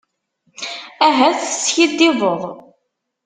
[1.07, 2.41] Ahat teskiddibeḍ.